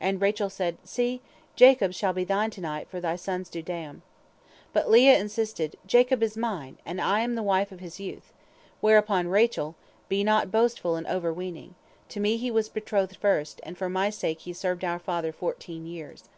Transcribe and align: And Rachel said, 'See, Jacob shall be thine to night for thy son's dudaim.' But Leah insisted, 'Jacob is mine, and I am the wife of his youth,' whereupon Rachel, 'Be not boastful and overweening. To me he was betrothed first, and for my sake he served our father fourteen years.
And 0.00 0.18
Rachel 0.22 0.48
said, 0.48 0.78
'See, 0.82 1.20
Jacob 1.54 1.92
shall 1.92 2.14
be 2.14 2.24
thine 2.24 2.48
to 2.52 2.60
night 2.62 2.88
for 2.88 3.00
thy 3.00 3.16
son's 3.16 3.50
dudaim.' 3.50 4.00
But 4.72 4.88
Leah 4.90 5.18
insisted, 5.18 5.76
'Jacob 5.86 6.22
is 6.22 6.38
mine, 6.38 6.78
and 6.86 7.02
I 7.02 7.20
am 7.20 7.34
the 7.34 7.42
wife 7.42 7.70
of 7.70 7.80
his 7.80 8.00
youth,' 8.00 8.32
whereupon 8.80 9.28
Rachel, 9.28 9.74
'Be 10.08 10.24
not 10.24 10.50
boastful 10.50 10.96
and 10.96 11.06
overweening. 11.06 11.74
To 12.08 12.18
me 12.18 12.38
he 12.38 12.50
was 12.50 12.70
betrothed 12.70 13.16
first, 13.16 13.60
and 13.62 13.76
for 13.76 13.90
my 13.90 14.08
sake 14.08 14.40
he 14.40 14.54
served 14.54 14.84
our 14.86 14.98
father 14.98 15.32
fourteen 15.32 15.84
years. 15.84 16.30